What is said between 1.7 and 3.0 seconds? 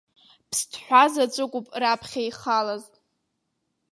раԥхьа ихалаз.